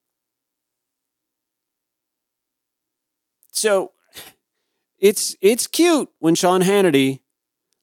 [3.56, 3.94] So
[5.00, 7.22] it's it's cute when Sean Hannity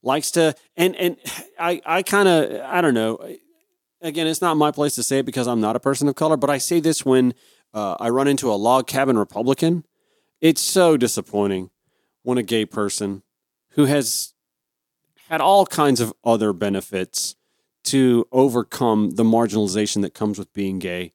[0.03, 1.17] likes to and and
[1.59, 3.19] I I kind of I don't know.
[4.01, 6.37] Again, it's not my place to say it because I'm not a person of color,
[6.37, 7.35] but I say this when
[7.73, 9.85] uh, I run into a log cabin Republican.
[10.41, 11.71] It's so disappointing
[12.25, 13.23] when a gay person
[13.71, 14.35] who has
[15.29, 17.37] had all kinds of other benefits
[17.85, 21.13] to overcome the marginalization that comes with being gay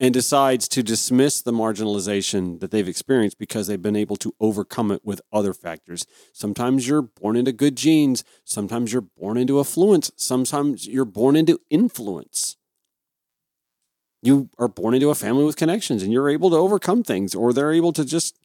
[0.00, 4.92] and decides to dismiss the marginalization that they've experienced because they've been able to overcome
[4.92, 6.06] it with other factors.
[6.32, 11.60] Sometimes you're born into good genes, sometimes you're born into affluence, sometimes you're born into
[11.68, 12.56] influence.
[14.22, 17.52] You are born into a family with connections and you're able to overcome things, or
[17.52, 18.38] they're able to just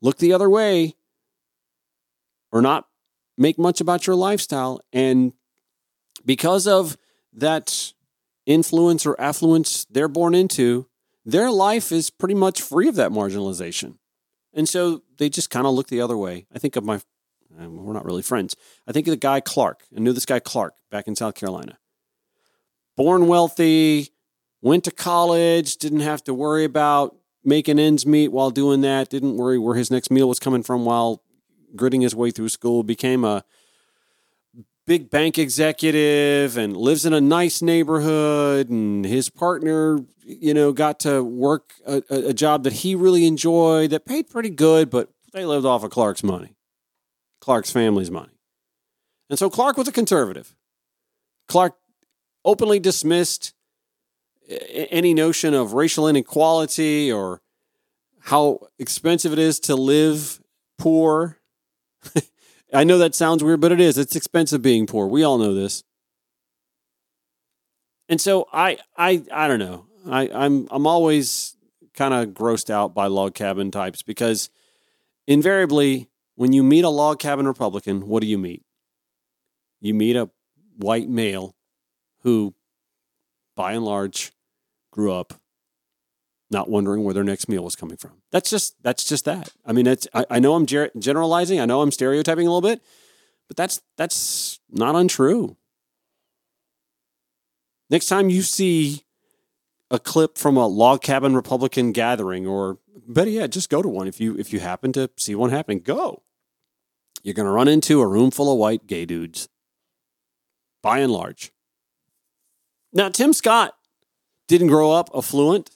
[0.00, 0.94] look the other way
[2.52, 2.86] or not
[3.36, 4.80] make much about your lifestyle.
[4.92, 5.32] And
[6.24, 6.96] because of
[7.32, 7.92] that
[8.46, 10.86] influence or affluence they're born into,
[11.24, 13.96] their life is pretty much free of that marginalization.
[14.52, 16.46] And so they just kind of look the other way.
[16.54, 17.00] I think of my,
[17.58, 18.56] um, we're not really friends.
[18.86, 19.84] I think of the guy Clark.
[19.96, 21.78] I knew this guy Clark back in South Carolina.
[22.96, 24.08] Born wealthy,
[24.60, 29.36] went to college, didn't have to worry about making ends meet while doing that, didn't
[29.36, 31.22] worry where his next meal was coming from while
[31.74, 33.44] gritting his way through school, became a
[34.86, 40.98] big bank executive and lives in a nice neighborhood and his partner you know got
[41.00, 45.44] to work a, a, job that he really enjoyed that paid pretty good but they
[45.44, 46.56] lived off of clark's money
[47.40, 48.32] clark's family's money.
[49.28, 50.54] And so clark was a conservative.
[51.48, 51.76] Clark
[52.44, 53.54] openly dismissed
[54.48, 57.40] any notion of racial inequality or
[58.20, 60.40] how expensive it is to live
[60.78, 61.38] poor
[62.72, 63.98] I know that sounds weird, but it is.
[63.98, 65.06] It's expensive being poor.
[65.06, 65.82] We all know this.
[68.08, 69.86] And so I I I don't know.
[70.06, 71.56] I, I'm I'm always
[71.94, 74.50] kind of grossed out by log cabin types because
[75.26, 78.62] invariably when you meet a log cabin Republican, what do you meet?
[79.80, 80.30] You meet a
[80.76, 81.54] white male
[82.22, 82.54] who,
[83.56, 84.32] by and large,
[84.90, 85.39] grew up
[86.50, 88.22] not wondering where their next meal was coming from.
[88.30, 89.52] That's just that's just that.
[89.64, 91.60] I mean, it's I, I know I'm ger- generalizing.
[91.60, 92.82] I know I'm stereotyping a little bit,
[93.48, 95.56] but that's that's not untrue.
[97.88, 99.04] Next time you see
[99.90, 104.06] a clip from a log cabin Republican gathering, or better yet, just go to one
[104.06, 105.80] if you if you happen to see one happening.
[105.80, 106.22] Go.
[107.22, 109.48] You're going to run into a room full of white gay dudes,
[110.82, 111.52] by and large.
[112.92, 113.74] Now, Tim Scott
[114.48, 115.70] didn't grow up affluent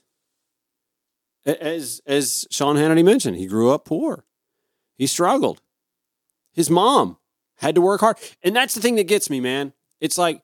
[1.46, 4.24] as as Sean Hannity mentioned, he grew up poor.
[4.96, 5.60] He struggled.
[6.52, 7.18] His mom
[7.56, 8.16] had to work hard.
[8.42, 9.72] And that's the thing that gets me, man.
[10.00, 10.42] It's like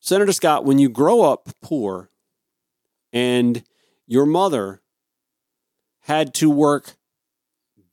[0.00, 2.10] Senator Scott, when you grow up poor
[3.12, 3.64] and
[4.06, 4.82] your mother
[6.00, 6.96] had to work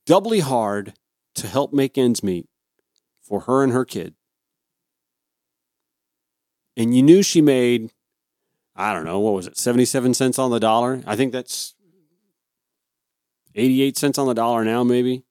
[0.04, 0.92] doubly hard
[1.34, 2.48] to help make ends meet
[3.20, 4.14] for her and her kid.
[6.76, 7.90] And you knew she made,
[8.76, 11.02] I don't know, what was it, 77 cents on the dollar?
[11.06, 11.74] I think that's
[13.54, 15.24] 88 cents on the dollar now, maybe.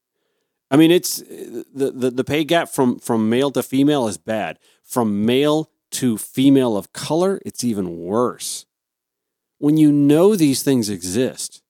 [0.70, 4.58] I mean, it's the, the, the pay gap from, from male to female is bad.
[4.84, 8.66] From male to female of color, it's even worse.
[9.58, 11.62] When you know these things exist,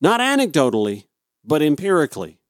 [0.00, 1.06] not anecdotally,
[1.44, 2.40] but empirically.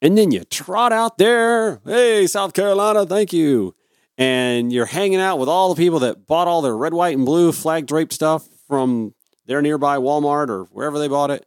[0.00, 3.74] And then you trot out there, hey, South Carolina, thank you.
[4.16, 7.26] And you're hanging out with all the people that bought all their red, white, and
[7.26, 9.14] blue flag draped stuff from
[9.46, 11.46] their nearby Walmart or wherever they bought it.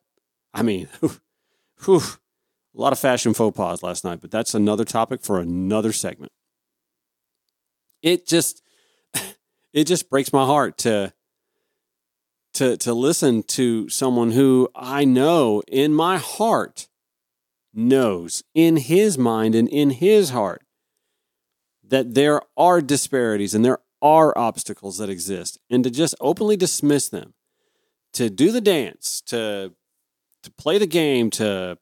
[0.54, 0.88] I mean,
[1.86, 2.02] whew,
[2.76, 6.32] a lot of fashion faux pas last night, but that's another topic for another segment.
[8.02, 8.62] It just
[9.74, 11.14] it just breaks my heart to
[12.56, 16.88] to to listen to someone who I know in my heart
[17.74, 20.64] knows in his mind and in his heart
[21.84, 27.10] that there are disparities and there are obstacles that exist and to just openly dismiss
[27.10, 27.34] them
[28.14, 29.74] to do the dance, to
[30.44, 31.78] to play the game, to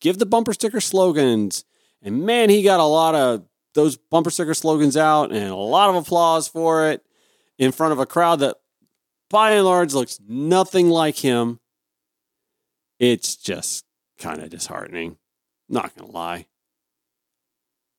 [0.00, 1.64] give the bumper sticker slogans.
[2.02, 5.90] And man, he got a lot of those bumper sticker slogans out and a lot
[5.90, 7.04] of applause for it
[7.58, 8.56] in front of a crowd that
[9.28, 11.60] by and large looks nothing like him.
[12.98, 13.84] It's just
[14.18, 15.18] kind of disheartening.
[15.68, 16.46] Not going to lie.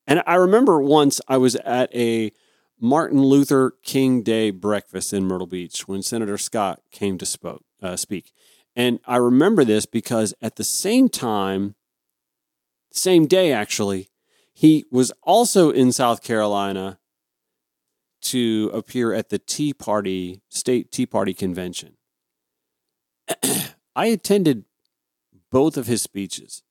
[0.08, 2.34] And I remember once I was at a
[2.84, 7.96] Martin Luther King Day breakfast in Myrtle Beach when Senator Scott came to spoke, uh,
[7.96, 8.34] speak.
[8.76, 11.76] And I remember this because at the same time,
[12.92, 14.10] same day actually,
[14.52, 16.98] he was also in South Carolina
[18.22, 21.98] to appear at the Tea Party, state Tea Party convention.
[23.96, 24.66] I attended
[25.52, 26.64] both of his speeches.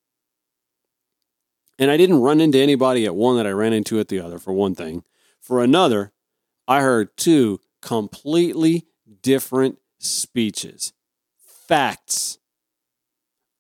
[1.79, 4.39] And I didn't run into anybody at one that I ran into at the other,
[4.39, 5.05] for one thing.
[5.41, 6.13] For another,
[6.69, 8.87] I heard two completely
[9.23, 10.93] different speeches.
[11.69, 12.39] Facts.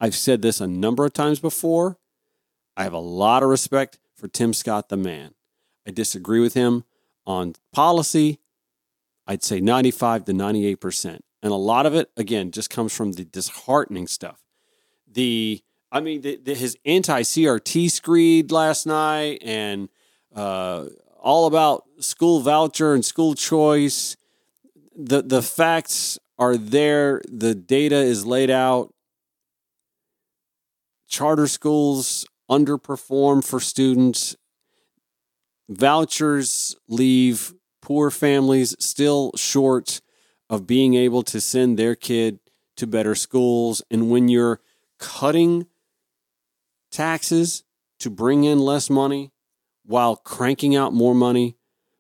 [0.01, 1.99] I've said this a number of times before.
[2.77, 5.35] I have a lot of respect for Tim Scott, the man.
[5.87, 6.85] I disagree with him
[7.27, 8.39] on policy,
[9.27, 11.21] I'd say 95 to 98%.
[11.43, 14.43] And a lot of it, again, just comes from the disheartening stuff.
[15.11, 19.89] The, I mean, the, the, his anti CRT screed last night and
[20.35, 20.87] uh,
[21.23, 24.17] all about school voucher and school choice.
[24.97, 28.93] The, the facts are there, the data is laid out.
[31.07, 34.37] Charter schools underperform for students.
[35.69, 40.01] Vouchers leave poor families still short
[40.49, 42.41] of being able to send their kid
[42.77, 43.83] to better schools.
[43.91, 44.61] And when you're
[44.99, 45.67] cutting
[46.91, 47.65] taxes
[48.01, 49.31] to bring in less money
[49.91, 51.57] while cranking out more money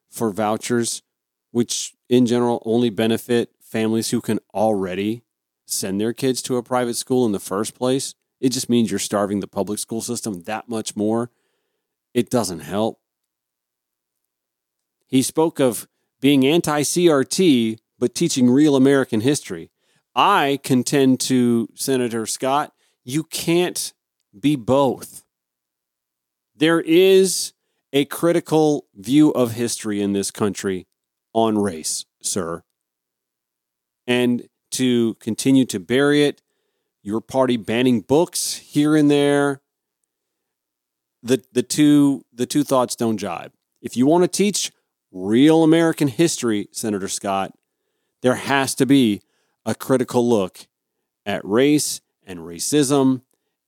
[0.08, 1.02] for vouchers,
[1.50, 5.24] which in general only benefit families who can already
[5.66, 9.00] send their kids to a private school in the first place, it just means you're
[9.00, 11.32] starving the public school system that much more.
[12.14, 13.00] It doesn't help.
[15.08, 15.88] He spoke of
[16.20, 19.72] being anti CRT, but teaching real American history.
[20.14, 22.72] I contend to Senator Scott,
[23.02, 23.92] you can't
[24.38, 25.24] be both.
[26.54, 27.52] There is
[27.92, 30.86] a critical view of history in this country
[31.32, 32.62] on race, sir.
[34.06, 36.42] And to continue to bury it,
[37.02, 39.60] your party banning books here and there,
[41.22, 43.52] the, the two the two thoughts don't jibe.
[43.82, 44.72] If you want to teach
[45.12, 47.52] real American history, Senator Scott,
[48.22, 49.22] there has to be
[49.66, 50.66] a critical look
[51.26, 53.22] at race and racism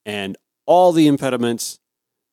[0.04, 1.78] and all the impediments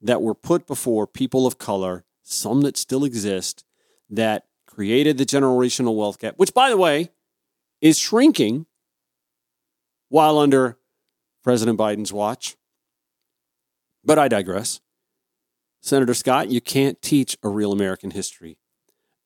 [0.02, 3.64] that were put before people of color, some that still exist,
[4.10, 7.10] that created the generational wealth gap, which, by the way,
[7.82, 8.66] is shrinking
[10.10, 10.78] while under
[11.44, 12.56] President Biden's watch.
[14.04, 14.80] But I digress.
[15.82, 18.58] Senator Scott, you can't teach a real American history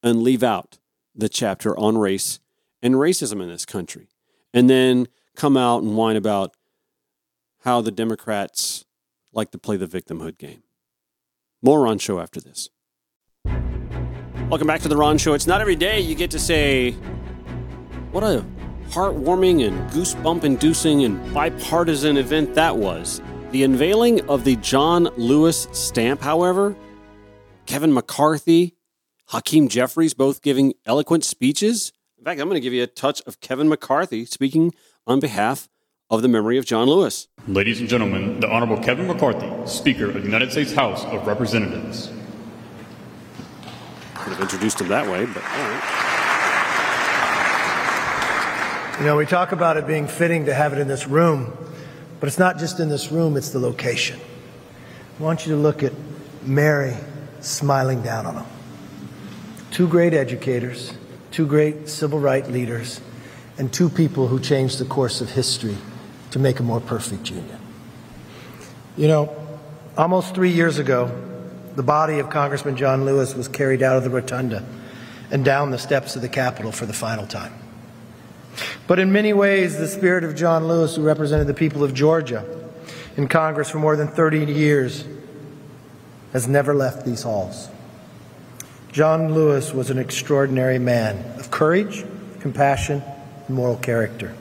[0.01, 0.79] and leave out
[1.15, 2.39] the chapter on race
[2.81, 4.09] and racism in this country,
[4.53, 6.55] and then come out and whine about
[7.61, 8.85] how the Democrats
[9.31, 10.62] like to play the victimhood game.
[11.65, 12.69] More on show after this.
[14.49, 15.33] Welcome back to the Ron Show.
[15.33, 16.91] It's not every day you get to say,
[18.11, 18.45] what a
[18.89, 23.21] heartwarming and goosebump inducing and bipartisan event that was.
[23.51, 26.75] The unveiling of the John Lewis stamp, however,
[27.65, 28.75] Kevin McCarthy
[29.27, 31.93] Hakeem Jeffries both giving eloquent speeches.
[32.17, 34.73] In fact, I'm going to give you a touch of Kevin McCarthy speaking
[35.07, 35.69] on behalf
[36.13, 37.27] of the memory of John Lewis.
[37.47, 42.11] Ladies and gentlemen, the Honorable Kevin McCarthy, Speaker of the United States House of Representatives.
[44.13, 45.79] Could have introduced him that way, but all right.
[48.99, 51.51] You know, we talk about it being fitting to have it in this room,
[52.19, 54.19] but it's not just in this room, it's the location.
[55.19, 55.93] I want you to look at
[56.43, 56.95] Mary
[57.39, 58.45] smiling down on him
[59.71, 60.93] two great educators,
[61.31, 63.01] two great civil rights leaders,
[63.57, 65.75] and two people who changed the course of history
[66.33, 67.59] to make a more perfect union.
[68.97, 69.35] You know,
[69.95, 71.11] almost three years ago,
[71.75, 74.65] the body of Congressman John Lewis was carried out of the rotunda
[75.29, 77.53] and down the steps of the Capitol for the final time.
[78.87, 82.43] But in many ways, the spirit of John Lewis, who represented the people of Georgia
[83.15, 85.05] in Congress for more than 30 years,
[86.31, 87.69] has never left these halls.
[88.91, 92.03] John Lewis was an extraordinary man of courage,
[92.39, 93.03] compassion,
[93.47, 94.35] and moral character.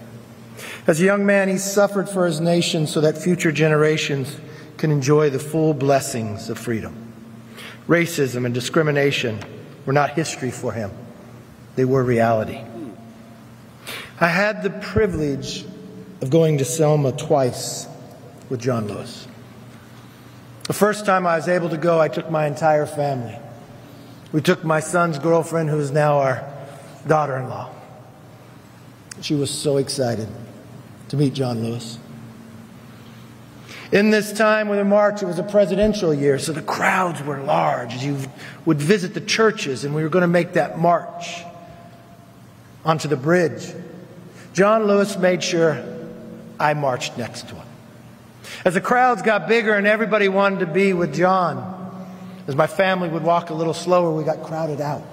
[0.86, 4.36] As a young man, he suffered for his nation so that future generations
[4.76, 7.12] can enjoy the full blessings of freedom.
[7.86, 9.38] Racism and discrimination
[9.86, 10.90] were not history for him,
[11.76, 12.60] they were reality.
[14.20, 15.64] I had the privilege
[16.20, 17.88] of going to Selma twice
[18.48, 19.26] with John Lewis.
[20.64, 23.36] The first time I was able to go, I took my entire family.
[24.30, 26.48] We took my son's girlfriend, who is now our
[27.06, 27.70] daughter in law.
[29.20, 30.28] She was so excited
[31.12, 31.98] to meet John Lewis.
[33.92, 37.38] In this time with the march, it was a presidential year, so the crowds were
[37.38, 37.96] large.
[37.96, 38.16] You
[38.64, 41.42] would visit the churches, and we were going to make that march
[42.82, 43.74] onto the bridge.
[44.54, 45.84] John Lewis made sure
[46.58, 47.66] I marched next to him.
[48.64, 52.08] As the crowds got bigger and everybody wanted to be with John,
[52.46, 55.04] as my family would walk a little slower, we got crowded out.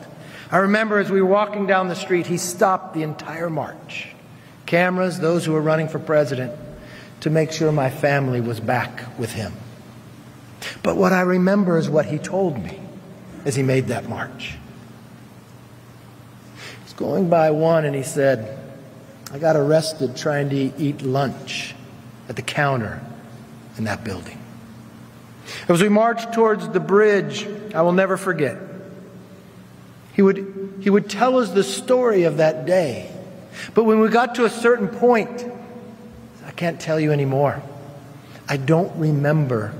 [0.50, 4.16] I remember as we were walking down the street, he stopped the entire march.
[4.70, 6.53] Cameras, those who were running for president,
[7.22, 9.51] to make sure my family was back with him.
[10.84, 12.80] But what I remember is what he told me
[13.45, 14.57] as he made that march.
[16.84, 18.59] He's going by one and he said,
[19.34, 21.74] I got arrested trying to eat lunch
[22.30, 23.01] at the counter
[23.76, 24.39] in that building.
[25.67, 28.59] As we marched towards the bridge, I will never forget.
[30.13, 33.15] He would, he would tell us the story of that day.
[33.74, 35.45] But when we got to a certain point,
[36.45, 37.62] I can't tell you anymore.
[38.47, 39.74] I don't remember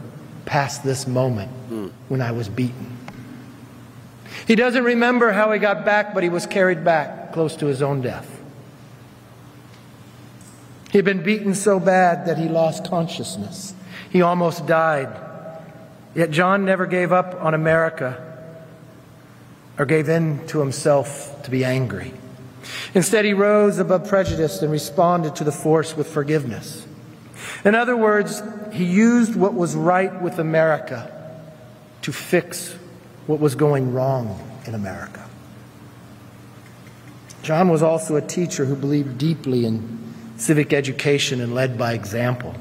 [0.46, 1.92] past this moment mm.
[2.08, 2.98] when I was beaten.
[4.48, 7.82] He doesn't remember how he got back, but he was carried back close to his
[7.82, 8.40] own death.
[10.92, 13.74] He had been beaten so bad that he lost consciousness.
[14.10, 15.10] He almost died.
[16.16, 18.26] Yet John never gave up on America
[19.78, 22.14] or gave in to himself to be angry.
[22.94, 26.86] Instead, he rose above prejudice and responded to the force with forgiveness.
[27.66, 28.42] In other words,
[28.72, 31.12] he used what was right with America
[32.02, 32.76] to fix
[33.28, 35.28] what was going wrong in America.
[37.42, 42.56] John was also a teacher who believed deeply in civic education and led by example.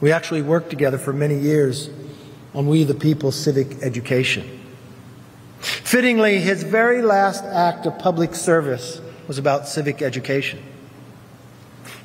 [0.00, 1.90] We actually worked together for many years
[2.54, 4.59] on We the People civic education.
[5.60, 10.62] Fittingly, his very last act of public service was about civic education.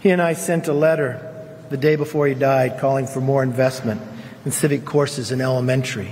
[0.02, 1.32] He and I sent a letter
[1.70, 4.02] the day before he died calling for more investment
[4.44, 6.12] in civic courses in elementary,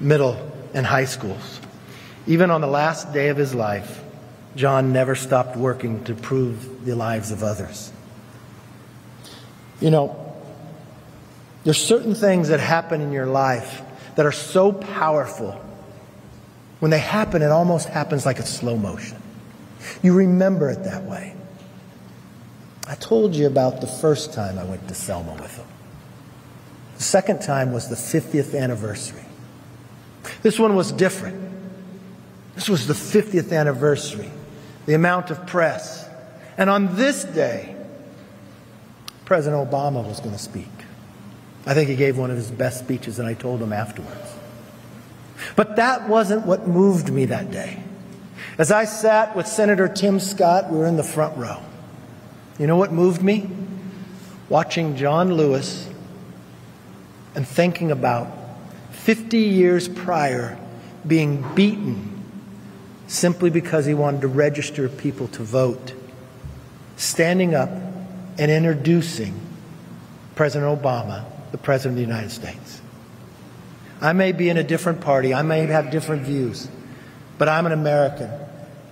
[0.00, 0.36] middle,
[0.74, 1.60] and high schools.
[2.26, 4.02] Even on the last day of his life,
[4.56, 7.92] John never stopped working to improve the lives of others.
[9.80, 10.34] You know,
[11.64, 13.82] there's certain things that happen in your life
[14.16, 15.60] that are so powerful.
[16.80, 19.22] When they happen, it almost happens like a slow motion.
[20.02, 21.34] You remember it that way.
[22.88, 25.66] I told you about the first time I went to Selma with them.
[26.96, 29.24] The second time was the 50th anniversary.
[30.42, 31.50] This one was different.
[32.54, 34.30] This was the 50th anniversary,
[34.86, 36.08] the amount of press.
[36.58, 37.76] And on this day,
[39.24, 40.66] President Obama was going to speak.
[41.64, 44.34] I think he gave one of his best speeches, and I told him afterwards.
[45.56, 47.82] But that wasn't what moved me that day.
[48.58, 51.60] As I sat with Senator Tim Scott, we were in the front row.
[52.58, 53.48] You know what moved me?
[54.48, 55.88] Watching John Lewis
[57.34, 58.28] and thinking about
[58.90, 60.58] 50 years prior
[61.06, 62.22] being beaten
[63.06, 65.94] simply because he wanted to register people to vote,
[66.96, 67.70] standing up
[68.38, 69.34] and introducing
[70.34, 72.79] President Obama, the President of the United States.
[74.00, 76.68] I may be in a different party, I may have different views,
[77.38, 78.30] but I'm an American.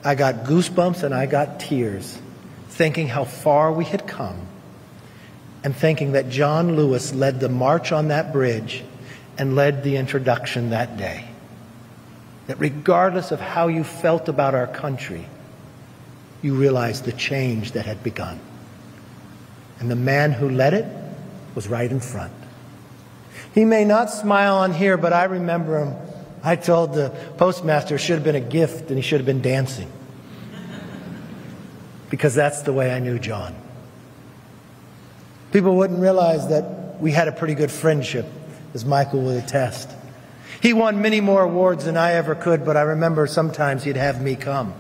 [0.05, 2.19] I got goosebumps and I got tears
[2.69, 4.39] thinking how far we had come
[5.65, 8.85] and thinking that John Lewis led the march on that bridge
[9.37, 11.29] and led the introduction that day.
[12.47, 15.27] That regardless of how you felt about our country,
[16.43, 18.39] you realized the change that had begun.
[19.81, 20.87] And the man who led it
[21.55, 22.33] was right in front.
[23.55, 25.95] He may not smile on here, but I remember him.
[26.43, 29.43] I told the postmaster it should have been a gift and he should have been
[29.43, 29.91] dancing
[32.11, 33.55] because that's the way I knew John.
[35.53, 38.27] People wouldn't realize that we had a pretty good friendship,
[38.75, 39.91] as Michael would attest.
[40.61, 44.21] He won many more awards than I ever could, but I remember sometimes he'd have
[44.21, 44.75] me come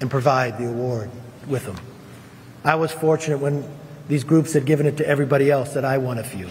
[0.00, 1.10] and provide the award
[1.46, 1.76] with him.
[2.64, 3.68] I was fortunate when
[4.08, 6.50] these groups had given it to everybody else that I won a few,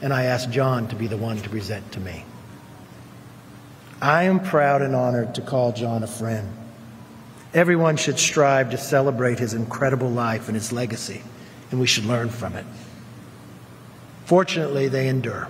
[0.00, 2.24] and I asked John to be the one to present to me.
[4.00, 6.52] I am proud and honored to call John a friend.
[7.52, 11.22] Everyone should strive to celebrate his incredible life and his legacy,
[11.70, 12.66] and we should learn from it.
[14.26, 15.48] Fortunately, they endure.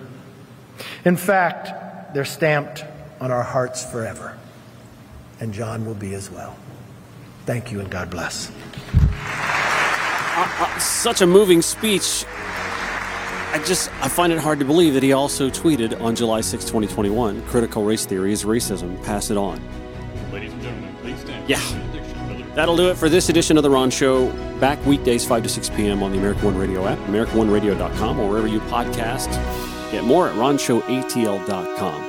[1.05, 2.85] In fact, they're stamped
[3.21, 4.39] on our hearts forever,
[5.41, 6.57] and John will be as well.
[7.45, 8.51] Thank you, and God bless.
[9.01, 12.25] Uh, uh, such a moving speech.
[13.53, 16.65] I just I find it hard to believe that he also tweeted on July 6,
[16.65, 19.61] 2021, critical race theory is racism, pass it on.
[20.33, 21.49] Ladies and gentlemen, please stand.
[21.49, 21.61] Yeah.
[22.55, 24.31] That'll do it for this edition of The Ron Show.
[24.59, 26.03] Back weekdays, 5 to 6 p.m.
[26.03, 29.31] on the American One Radio app, AmericanOneRadio.com, or wherever you podcast.
[29.93, 32.08] Get more at RonShowATL.com.